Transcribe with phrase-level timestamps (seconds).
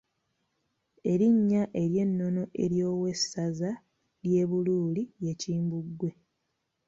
[1.11, 3.69] Erinnya ery’ennono ery’owessaza
[4.27, 6.09] ly’e Buluuli ye Kimbugwe.